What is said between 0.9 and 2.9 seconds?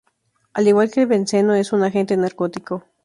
el benceno, es un agente narcótico.